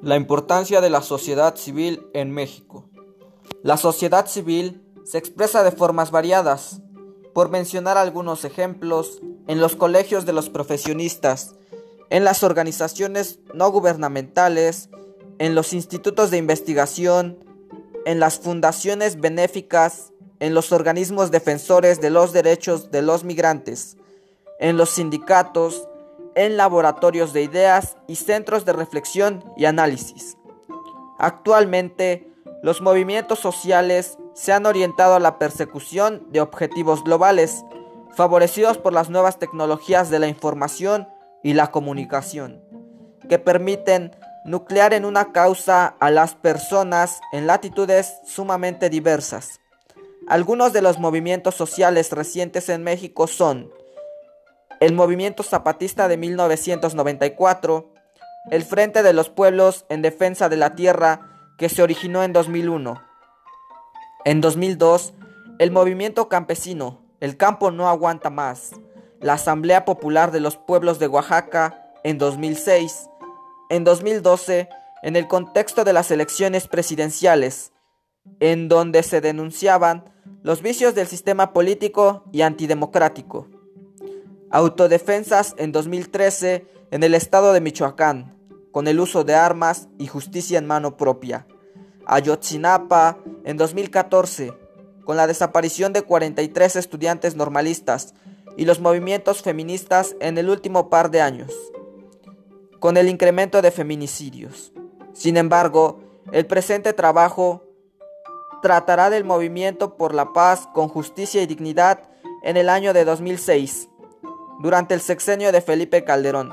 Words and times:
La 0.00 0.14
importancia 0.14 0.80
de 0.80 0.90
la 0.90 1.02
sociedad 1.02 1.56
civil 1.56 2.06
en 2.14 2.30
México. 2.30 2.88
La 3.64 3.76
sociedad 3.76 4.26
civil 4.28 4.80
se 5.04 5.18
expresa 5.18 5.64
de 5.64 5.72
formas 5.72 6.12
variadas. 6.12 6.82
Por 7.34 7.48
mencionar 7.48 7.98
algunos 7.98 8.44
ejemplos, 8.44 9.20
en 9.48 9.60
los 9.60 9.74
colegios 9.74 10.24
de 10.24 10.32
los 10.32 10.50
profesionistas, 10.50 11.56
en 12.10 12.22
las 12.22 12.44
organizaciones 12.44 13.40
no 13.54 13.72
gubernamentales, 13.72 14.88
en 15.40 15.56
los 15.56 15.72
institutos 15.72 16.30
de 16.30 16.36
investigación, 16.36 17.44
en 18.06 18.20
las 18.20 18.38
fundaciones 18.38 19.20
benéficas, 19.20 20.12
en 20.38 20.54
los 20.54 20.70
organismos 20.70 21.32
defensores 21.32 22.00
de 22.00 22.10
los 22.10 22.32
derechos 22.32 22.92
de 22.92 23.02
los 23.02 23.24
migrantes, 23.24 23.96
en 24.60 24.76
los 24.76 24.90
sindicatos, 24.90 25.88
en 26.34 26.56
laboratorios 26.56 27.32
de 27.32 27.42
ideas 27.42 27.96
y 28.06 28.16
centros 28.16 28.64
de 28.64 28.72
reflexión 28.72 29.44
y 29.56 29.64
análisis. 29.64 30.36
Actualmente, 31.18 32.30
los 32.62 32.80
movimientos 32.80 33.38
sociales 33.38 34.18
se 34.34 34.52
han 34.52 34.66
orientado 34.66 35.14
a 35.14 35.20
la 35.20 35.38
persecución 35.38 36.26
de 36.30 36.40
objetivos 36.40 37.02
globales, 37.04 37.64
favorecidos 38.14 38.78
por 38.78 38.92
las 38.92 39.10
nuevas 39.10 39.38
tecnologías 39.38 40.10
de 40.10 40.18
la 40.18 40.28
información 40.28 41.08
y 41.42 41.54
la 41.54 41.70
comunicación, 41.70 42.62
que 43.28 43.38
permiten 43.38 44.16
nuclear 44.44 44.94
en 44.94 45.04
una 45.04 45.32
causa 45.32 45.86
a 46.00 46.10
las 46.10 46.34
personas 46.34 47.20
en 47.32 47.46
latitudes 47.46 48.14
sumamente 48.24 48.90
diversas. 48.90 49.60
Algunos 50.26 50.72
de 50.72 50.82
los 50.82 50.98
movimientos 50.98 51.54
sociales 51.54 52.12
recientes 52.12 52.68
en 52.68 52.82
México 52.82 53.26
son 53.26 53.72
el 54.80 54.94
Movimiento 54.94 55.42
Zapatista 55.42 56.08
de 56.08 56.16
1994, 56.16 57.92
el 58.50 58.62
Frente 58.62 59.02
de 59.02 59.12
los 59.12 59.28
Pueblos 59.28 59.84
en 59.88 60.02
Defensa 60.02 60.48
de 60.48 60.56
la 60.56 60.74
Tierra 60.74 61.54
que 61.58 61.68
se 61.68 61.82
originó 61.82 62.22
en 62.22 62.32
2001. 62.32 63.02
En 64.24 64.40
2002, 64.40 65.14
el 65.58 65.70
Movimiento 65.70 66.28
Campesino, 66.28 67.02
El 67.20 67.36
Campo 67.36 67.70
No 67.70 67.88
Aguanta 67.88 68.30
Más, 68.30 68.72
la 69.20 69.34
Asamblea 69.34 69.84
Popular 69.84 70.30
de 70.30 70.40
los 70.40 70.56
Pueblos 70.56 70.98
de 71.00 71.08
Oaxaca 71.08 71.92
en 72.04 72.18
2006. 72.18 73.10
En 73.70 73.84
2012, 73.84 74.68
en 75.02 75.16
el 75.16 75.26
contexto 75.26 75.84
de 75.84 75.92
las 75.92 76.10
elecciones 76.10 76.68
presidenciales, 76.68 77.72
en 78.40 78.68
donde 78.68 79.02
se 79.02 79.20
denunciaban 79.20 80.04
los 80.42 80.62
vicios 80.62 80.94
del 80.94 81.08
sistema 81.08 81.52
político 81.52 82.24
y 82.32 82.42
antidemocrático. 82.42 83.48
Autodefensas 84.50 85.54
en 85.58 85.72
2013 85.72 86.66
en 86.90 87.02
el 87.02 87.14
estado 87.14 87.52
de 87.52 87.60
Michoacán, 87.60 88.34
con 88.72 88.88
el 88.88 88.98
uso 88.98 89.22
de 89.22 89.34
armas 89.34 89.88
y 89.98 90.06
justicia 90.06 90.58
en 90.58 90.66
mano 90.66 90.96
propia. 90.96 91.46
Ayotzinapa 92.06 93.18
en 93.44 93.58
2014, 93.58 94.54
con 95.04 95.18
la 95.18 95.26
desaparición 95.26 95.92
de 95.92 96.00
43 96.00 96.76
estudiantes 96.76 97.36
normalistas 97.36 98.14
y 98.56 98.64
los 98.64 98.80
movimientos 98.80 99.42
feministas 99.42 100.16
en 100.18 100.38
el 100.38 100.48
último 100.48 100.88
par 100.88 101.10
de 101.10 101.20
años, 101.20 101.52
con 102.78 102.96
el 102.96 103.10
incremento 103.10 103.60
de 103.60 103.70
feminicidios. 103.70 104.72
Sin 105.12 105.36
embargo, 105.36 106.00
el 106.32 106.46
presente 106.46 106.94
trabajo 106.94 107.64
tratará 108.62 109.10
del 109.10 109.24
movimiento 109.24 109.98
por 109.98 110.14
la 110.14 110.32
paz 110.32 110.66
con 110.72 110.88
justicia 110.88 111.42
y 111.42 111.46
dignidad 111.46 112.08
en 112.42 112.56
el 112.56 112.70
año 112.70 112.94
de 112.94 113.04
2006 113.04 113.90
durante 114.58 114.94
el 114.94 115.00
sexenio 115.00 115.52
de 115.52 115.60
Felipe 115.60 116.04
Calderón. 116.04 116.52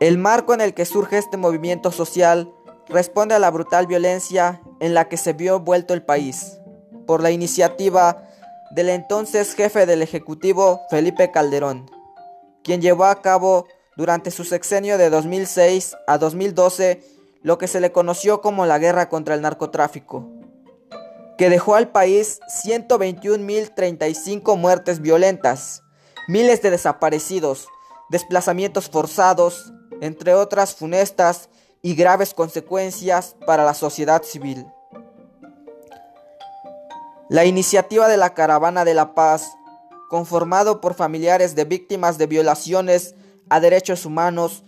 El 0.00 0.18
marco 0.18 0.52
en 0.52 0.60
el 0.60 0.74
que 0.74 0.84
surge 0.84 1.18
este 1.18 1.36
movimiento 1.36 1.90
social 1.90 2.52
responde 2.88 3.34
a 3.34 3.38
la 3.38 3.50
brutal 3.50 3.86
violencia 3.86 4.60
en 4.80 4.92
la 4.92 5.08
que 5.08 5.16
se 5.16 5.32
vio 5.32 5.60
vuelto 5.60 5.94
el 5.94 6.02
país, 6.02 6.58
por 7.06 7.22
la 7.22 7.30
iniciativa 7.30 8.28
del 8.72 8.90
entonces 8.90 9.54
jefe 9.54 9.86
del 9.86 10.02
Ejecutivo 10.02 10.82
Felipe 10.90 11.30
Calderón, 11.30 11.90
quien 12.62 12.82
llevó 12.82 13.06
a 13.06 13.22
cabo 13.22 13.66
durante 13.96 14.30
su 14.30 14.44
sexenio 14.44 14.98
de 14.98 15.08
2006 15.10 15.96
a 16.06 16.18
2012 16.18 17.02
lo 17.42 17.58
que 17.58 17.68
se 17.68 17.80
le 17.80 17.92
conoció 17.92 18.40
como 18.40 18.66
la 18.66 18.78
guerra 18.78 19.08
contra 19.08 19.34
el 19.34 19.42
narcotráfico 19.42 20.43
que 21.36 21.50
dejó 21.50 21.74
al 21.74 21.88
país 21.88 22.40
121.035 22.64 24.56
muertes 24.56 25.00
violentas, 25.00 25.82
miles 26.28 26.62
de 26.62 26.70
desaparecidos, 26.70 27.68
desplazamientos 28.10 28.88
forzados, 28.88 29.72
entre 30.00 30.34
otras 30.34 30.74
funestas 30.74 31.48
y 31.82 31.94
graves 31.94 32.34
consecuencias 32.34 33.36
para 33.46 33.64
la 33.64 33.74
sociedad 33.74 34.22
civil. 34.22 34.66
La 37.28 37.44
iniciativa 37.44 38.06
de 38.08 38.16
la 38.16 38.34
Caravana 38.34 38.84
de 38.84 38.94
la 38.94 39.14
Paz, 39.14 39.56
conformado 40.08 40.80
por 40.80 40.94
familiares 40.94 41.54
de 41.54 41.64
víctimas 41.64 42.18
de 42.18 42.26
violaciones 42.26 43.14
a 43.48 43.60
derechos 43.60 44.06
humanos, 44.06 44.62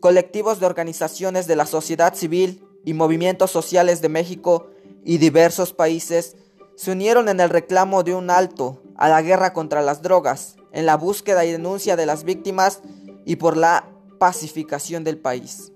colectivos 0.00 0.60
de 0.60 0.66
organizaciones 0.66 1.46
de 1.46 1.56
la 1.56 1.66
sociedad 1.66 2.14
civil 2.14 2.64
y 2.84 2.94
movimientos 2.94 3.50
sociales 3.50 4.00
de 4.02 4.08
México, 4.08 4.68
y 5.04 5.18
diversos 5.18 5.72
países 5.72 6.36
se 6.76 6.92
unieron 6.92 7.28
en 7.28 7.40
el 7.40 7.50
reclamo 7.50 8.02
de 8.02 8.14
un 8.14 8.30
alto 8.30 8.82
a 8.96 9.08
la 9.08 9.22
guerra 9.22 9.52
contra 9.52 9.82
las 9.82 10.02
drogas, 10.02 10.56
en 10.72 10.86
la 10.86 10.96
búsqueda 10.96 11.44
y 11.44 11.52
denuncia 11.52 11.96
de 11.96 12.06
las 12.06 12.24
víctimas 12.24 12.80
y 13.24 13.36
por 13.36 13.56
la 13.56 13.88
pacificación 14.18 15.04
del 15.04 15.18
país. 15.18 15.72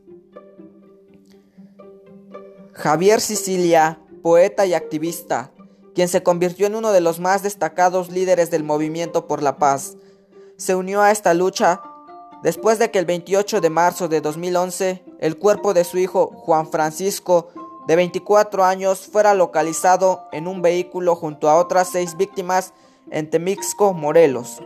Javier 2.73 3.21
Sicilia, 3.21 4.01
poeta 4.23 4.67
y 4.67 4.75
activista, 4.75 5.51
quien 5.95 6.09
se 6.09 6.23
convirtió 6.23 6.67
en 6.67 6.75
uno 6.75 6.93
de 6.93 7.01
los 7.01 7.21
más 7.21 7.43
destacados 7.43 8.11
líderes 8.11 8.51
del 8.51 8.65
movimiento 8.65 9.27
por 9.27 9.43
la 9.43 9.57
paz, 9.57 9.97
se 10.57 10.75
unió 10.75 11.01
a 11.01 11.11
esta 11.11 11.33
lucha 11.35 11.83
después 12.43 12.79
de 12.79 12.91
que 12.91 12.99
el 12.99 13.07
28 13.07 13.61
de 13.61 13.71
marzo 13.71 14.09
de 14.09 14.21
2011 14.21 15.05
el 15.21 15.39
cuerpo 15.39 15.75
de 15.75 15.85
su 15.85 15.99
hijo 15.99 16.27
Juan 16.35 16.71
Francisco 16.71 17.49
de 17.87 17.97
24 17.97 18.65
años, 18.65 19.07
fuera 19.07 19.35
localizado 19.35 20.29
en 20.33 20.49
un 20.49 20.63
vehículo 20.63 21.15
junto 21.15 21.49
a 21.49 21.57
otras 21.57 21.89
seis 21.89 22.17
víctimas 22.17 22.73
en 23.11 23.31
Temixco, 23.31 23.93
Morelos. 23.93 24.63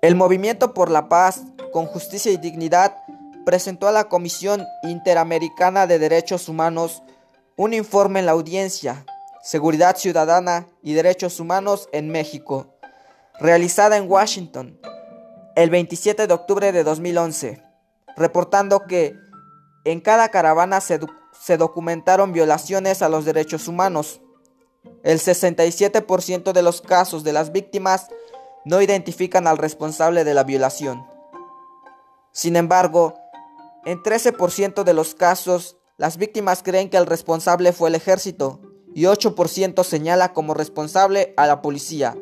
El 0.00 0.16
Movimiento 0.16 0.74
por 0.74 0.90
la 0.90 1.08
Paz, 1.08 1.42
con 1.72 1.86
Justicia 1.86 2.32
y 2.32 2.36
Dignidad 2.36 2.96
presentó 3.44 3.88
a 3.88 3.92
la 3.92 4.08
Comisión 4.08 4.64
Interamericana 4.82 5.86
de 5.86 5.98
Derechos 5.98 6.48
Humanos 6.48 7.02
un 7.56 7.74
informe 7.74 8.20
en 8.20 8.26
la 8.26 8.32
audiencia 8.32 9.04
Seguridad 9.42 9.96
Ciudadana 9.96 10.68
y 10.82 10.92
Derechos 10.92 11.40
Humanos 11.40 11.88
en 11.92 12.10
México, 12.10 12.76
realizada 13.40 13.96
en 13.96 14.08
Washington 14.08 14.78
el 15.56 15.68
27 15.68 16.28
de 16.28 16.32
octubre 16.32 16.70
de 16.70 16.84
2011 16.84 17.71
reportando 18.16 18.86
que 18.86 19.16
en 19.84 20.00
cada 20.00 20.28
caravana 20.28 20.80
se, 20.80 20.98
documentaron 21.56 22.32
violaciones 22.32 23.02
a 23.02 23.08
los 23.08 23.24
derechos 23.24 23.68
humanos. 23.68 24.20
El 25.02 25.18
67% 25.18 26.52
de 26.52 26.62
los 26.62 26.80
casos 26.80 27.24
de 27.24 27.32
las 27.32 27.52
víctimas 27.52 28.08
no 28.64 28.80
identifican 28.80 29.46
al 29.46 29.58
responsable 29.58 30.24
de 30.24 30.34
la 30.34 30.44
violación. 30.44 31.04
Sin 32.30 32.56
embargo, 32.56 33.14
en 33.84 34.00
13% 34.02 34.84
de 34.84 34.94
los 34.94 35.14
casos, 35.14 35.76
las 35.96 36.16
víctimas 36.16 36.62
creen 36.62 36.88
que 36.88 36.96
el 36.96 37.06
responsable 37.06 37.72
fue 37.72 37.88
el 37.88 37.96
ejército 37.96 38.60
y 38.94 39.04
8% 39.04 39.82
señala 39.84 40.32
como 40.32 40.54
responsable 40.54 41.34
a 41.36 41.46
la 41.46 41.60
policía. 41.60 42.16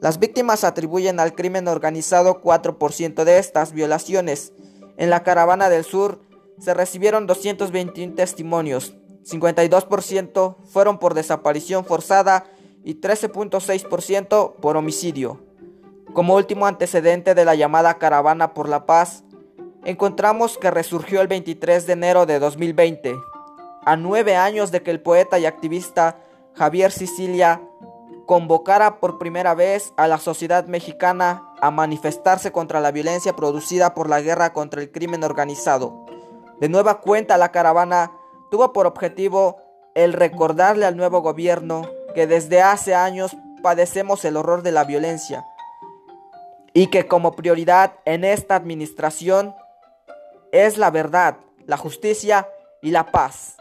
Las 0.00 0.18
víctimas 0.18 0.64
atribuyen 0.64 1.20
al 1.20 1.34
crimen 1.34 1.68
organizado 1.68 2.42
4% 2.42 3.24
de 3.24 3.38
estas 3.38 3.72
violaciones 3.72 4.52
en 5.02 5.10
la 5.10 5.24
caravana 5.24 5.68
del 5.68 5.82
sur 5.82 6.20
se 6.60 6.74
recibieron 6.74 7.26
221 7.26 8.14
testimonios, 8.14 8.94
52% 9.24 10.54
fueron 10.64 10.98
por 10.98 11.14
desaparición 11.14 11.84
forzada 11.84 12.44
y 12.84 13.00
13.6% 13.00 14.54
por 14.60 14.76
homicidio. 14.76 15.40
Como 16.14 16.36
último 16.36 16.66
antecedente 16.66 17.34
de 17.34 17.44
la 17.44 17.56
llamada 17.56 17.98
Caravana 17.98 18.54
por 18.54 18.68
la 18.68 18.86
Paz, 18.86 19.24
encontramos 19.84 20.56
que 20.56 20.70
resurgió 20.70 21.20
el 21.20 21.26
23 21.26 21.84
de 21.84 21.92
enero 21.94 22.24
de 22.24 22.38
2020, 22.38 23.16
a 23.84 23.96
nueve 23.96 24.36
años 24.36 24.70
de 24.70 24.84
que 24.84 24.92
el 24.92 25.00
poeta 25.00 25.40
y 25.40 25.46
activista 25.46 26.20
Javier 26.54 26.92
Sicilia 26.92 27.60
convocara 28.32 28.98
por 28.98 29.18
primera 29.18 29.54
vez 29.54 29.92
a 29.98 30.08
la 30.08 30.16
sociedad 30.16 30.64
mexicana 30.64 31.52
a 31.60 31.70
manifestarse 31.70 32.50
contra 32.50 32.80
la 32.80 32.90
violencia 32.90 33.36
producida 33.36 33.92
por 33.92 34.08
la 34.08 34.22
guerra 34.22 34.54
contra 34.54 34.80
el 34.80 34.90
crimen 34.90 35.22
organizado. 35.22 36.06
De 36.58 36.70
nueva 36.70 37.02
cuenta, 37.02 37.36
la 37.36 37.52
caravana 37.52 38.10
tuvo 38.50 38.72
por 38.72 38.86
objetivo 38.86 39.60
el 39.94 40.14
recordarle 40.14 40.86
al 40.86 40.96
nuevo 40.96 41.20
gobierno 41.20 41.82
que 42.14 42.26
desde 42.26 42.62
hace 42.62 42.94
años 42.94 43.36
padecemos 43.62 44.24
el 44.24 44.38
horror 44.38 44.62
de 44.62 44.72
la 44.72 44.84
violencia 44.84 45.44
y 46.72 46.86
que 46.86 47.06
como 47.06 47.32
prioridad 47.32 47.98
en 48.06 48.24
esta 48.24 48.56
administración 48.56 49.54
es 50.52 50.78
la 50.78 50.90
verdad, 50.90 51.36
la 51.66 51.76
justicia 51.76 52.48
y 52.80 52.92
la 52.92 53.12
paz. 53.12 53.58